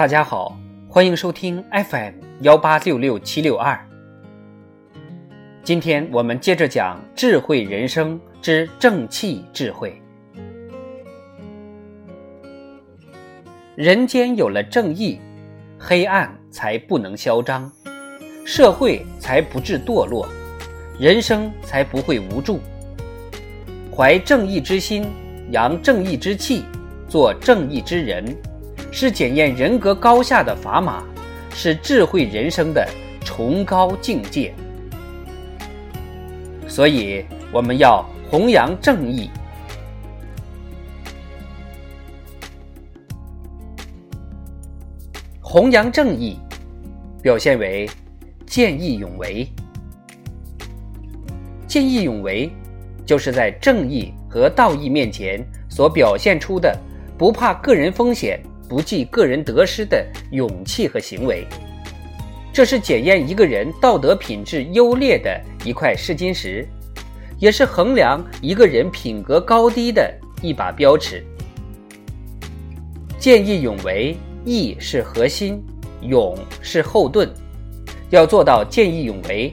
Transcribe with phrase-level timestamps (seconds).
[0.00, 3.78] 大家好，欢迎收听 FM 幺八六六七六二。
[5.62, 10.00] 今天我们接着讲智慧人生之正气智慧。
[13.76, 15.20] 人间有了正义，
[15.78, 17.70] 黑暗才不能嚣张，
[18.46, 20.26] 社会才不致堕落，
[20.98, 22.58] 人生才不会无助。
[23.94, 25.04] 怀正义之心，
[25.50, 26.64] 扬正义之气，
[27.06, 28.24] 做正义之人。
[28.92, 31.02] 是检验人格高下的砝码，
[31.54, 32.86] 是智慧人生的
[33.24, 34.54] 崇高境界。
[36.68, 39.30] 所以，我们要弘扬正义。
[45.40, 46.38] 弘扬正义，
[47.20, 47.88] 表现为
[48.46, 49.46] 见义勇为。
[51.66, 52.50] 见义勇为，
[53.04, 56.76] 就是在正义和道义面前所表现出的
[57.18, 58.40] 不怕个人风险。
[58.70, 61.44] 不计个人得失的勇气和行为，
[62.52, 66.64] 这是检验一个人道德品质优劣的一块试金石，
[67.40, 71.20] 也是衡量一个人品格高低的一把标尺。
[73.18, 75.60] 见义勇为，义是核心，
[76.02, 77.28] 勇是后盾。
[78.10, 79.52] 要做到见义勇为，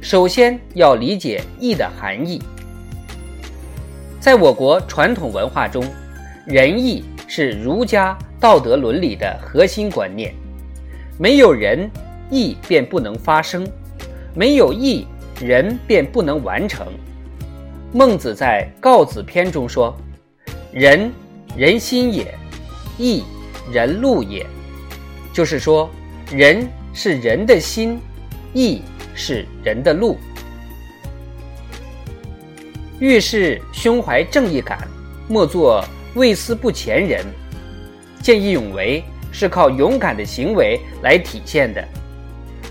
[0.00, 2.40] 首先要理解义的含义。
[4.20, 5.84] 在我国传统文化中，
[6.46, 8.16] 仁义是儒家。
[8.38, 10.34] 道德伦理的核心观念，
[11.18, 11.90] 没有仁
[12.30, 13.64] 义便不能发生；
[14.34, 15.06] 没有义
[15.40, 16.86] 人便不能完成。
[17.92, 19.96] 孟子在《告子》篇中说
[20.70, 21.10] ：“仁，
[21.56, 22.26] 人心也；
[22.98, 23.24] 义，
[23.72, 24.46] 人路也。”
[25.32, 25.88] 就是说，
[26.30, 27.98] 仁是人的心，
[28.52, 28.82] 义
[29.14, 30.18] 是人的路。
[32.98, 34.86] 遇事胸怀正义感，
[35.28, 37.24] 莫做畏思不前人。
[38.26, 41.86] 见义勇为是靠勇敢的行为来体现的，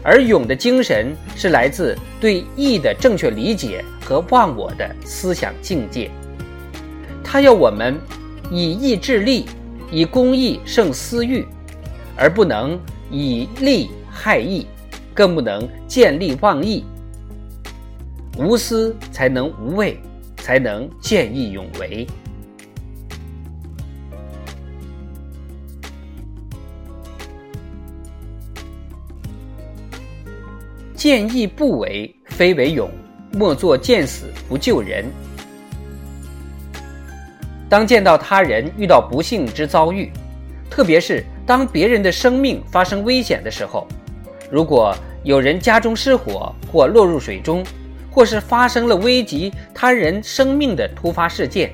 [0.04, 6.12] 而勇的精神是来自对义的正确理解和忘我的思想境界。
[7.24, 7.98] 他要我们
[8.52, 9.46] 以义治利，
[9.90, 11.46] 以公义胜私欲，
[12.18, 12.78] 而不能
[13.10, 14.68] 以利害义，
[15.14, 16.84] 更不能见利忘义。
[18.38, 19.98] 无私才能无畏，
[20.36, 22.06] 才能见义勇为。
[31.06, 32.90] 见义不为，非为勇；
[33.32, 35.06] 莫作见死不救人。
[37.70, 40.12] 当见到他人遇到不幸之遭遇，
[40.68, 43.88] 特别是当别人的生命发生危险的时候，
[44.50, 47.64] 如果有人家中失火或落入水中，
[48.10, 51.72] 或是发生了危及他人生命的突发事件，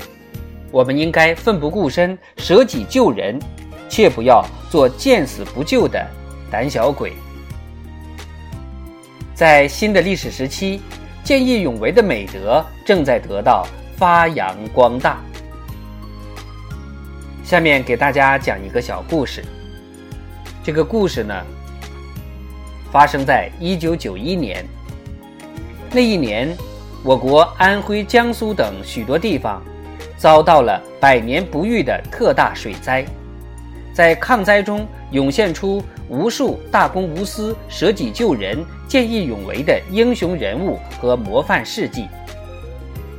[0.72, 3.40] 我们应该奋不顾身舍己救人，
[3.88, 6.06] 切不要做见死不救的
[6.52, 7.14] 胆小鬼。
[9.41, 10.79] 在新的历史时期，
[11.24, 13.66] 见义勇为的美德正在得到
[13.97, 15.18] 发扬光大。
[17.44, 19.44] 下面给大家讲一个小故事。
[20.63, 21.34] 这个故事呢，
[22.91, 24.63] 发生在一九九一年。
[25.90, 26.56] 那一年，
[27.03, 29.59] 我国安徽、江苏等许多地方
[30.18, 33.03] 遭到了百年不遇的特大水灾，
[33.94, 35.84] 在抗灾中涌现出。
[36.09, 42.06] 无数大公无私、舍己救人、见义勇为的英雄人物和模范事迹，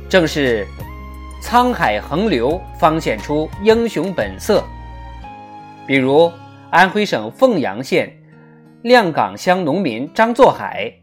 [0.07, 0.63] 正是
[1.41, 4.63] 沧海横流，方显出英雄本色。
[5.87, 6.31] 比如
[6.69, 8.15] 安徽省凤阳县
[8.83, 10.93] 亮岗乡农民张作海，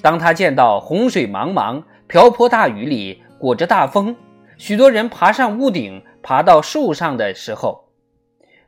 [0.00, 4.14] 当他见到洪水茫茫、瓢泼大雨里裹着大风，
[4.56, 7.85] 许多人爬上屋顶、爬到树上的时候，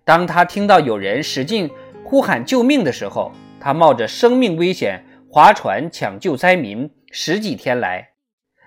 [0.08, 1.70] 当他听到有人使劲。
[2.02, 3.30] 呼喊救命的时候，
[3.60, 8.08] 他冒着生命危险划船抢救灾民，十几天来，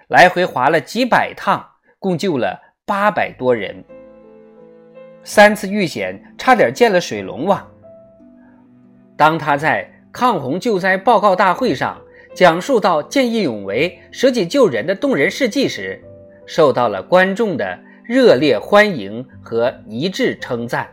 [0.10, 1.66] 来回划了几百趟，
[1.98, 3.84] 共救了八百多人。
[5.24, 7.68] 三次遇险，差点见了水龙王。
[9.18, 12.00] 当他在抗洪救灾报告大会上
[12.36, 16.00] 讲述到见义勇为、舍己救人的动人事迹时，
[16.46, 20.88] 受到了观众的热烈欢迎和一致称赞。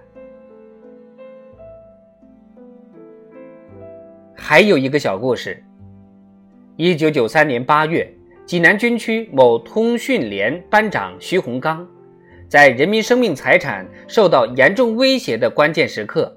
[4.51, 5.63] 还有一个小故事。
[6.77, 8.11] 一九九三年八月，
[8.47, 11.87] 济南军区某通讯连班长徐洪刚，
[12.49, 16.35] 在人民生命财产受到严重威胁的关键时刻，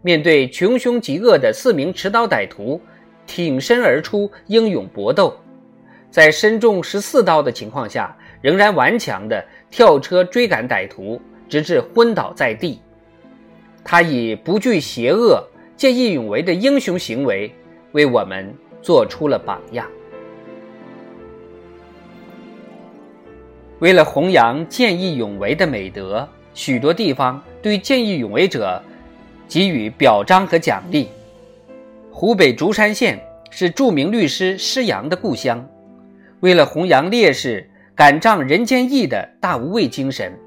[0.00, 2.80] 面对穷凶极恶的四名持刀歹徒，
[3.26, 5.36] 挺身而出，英勇搏斗，
[6.10, 12.80] 在身中十四刀的情况下，仍然顽强地跳车追赶歹徒，直至昏倒在地。
[13.84, 15.46] 他以不惧邪恶、
[15.80, 17.50] 见义勇为的英雄行为，
[17.92, 19.86] 为我们做出了榜样。
[23.78, 28.78] 为了弘扬见义勇为的美德，许多地方对见义勇为者
[29.48, 31.08] 给予表彰和奖励。
[32.12, 33.18] 湖北竹山县
[33.50, 35.66] 是著名律师施洋的故乡，
[36.40, 40.38] 为了弘扬烈士敢仗人间义的大无畏精神，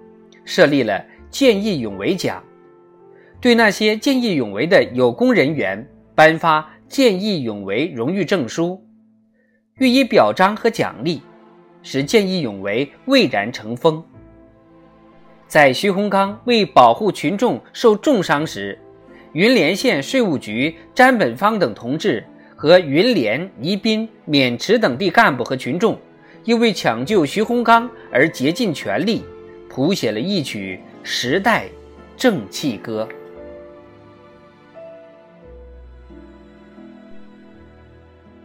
[0.45, 2.44] 设立了见义勇为奖，
[3.44, 5.86] 对那些见义勇为的有功人员
[6.16, 8.81] 颁发见义勇为荣誉证书，
[9.80, 11.22] 予以表彰和奖励。
[11.81, 14.01] 使见义勇为蔚然成风。
[15.45, 18.80] 在徐洪刚为保护群众受重伤时，
[19.34, 22.24] 云连县税务局詹本芳等同志
[22.56, 26.00] 和云连、宜宾、渑池等地干部和群众，
[26.45, 29.22] 又为抢救徐洪刚而竭尽全力，
[29.68, 31.66] 谱写了一曲时代
[32.16, 33.06] 正气歌。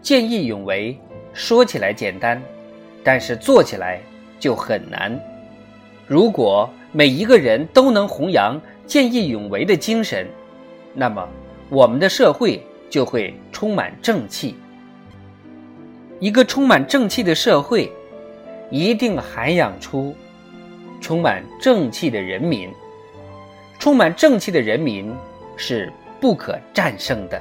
[0.09, 0.99] 见义勇为
[1.35, 2.43] 说起来简单。
[3.05, 4.01] 但是做起来
[4.41, 5.21] 就很难。
[6.07, 10.27] 如果每一个人都能弘扬见义勇为的精神，
[10.95, 11.29] 那么
[11.69, 14.57] 我们的社会就会充满正气。
[16.21, 17.93] 一个充满正气的社会，
[18.71, 20.17] 一定涵养出
[21.03, 22.71] 充满正气的人民。
[23.79, 25.15] 充满正气的人民
[25.55, 27.39] 是不可战胜的。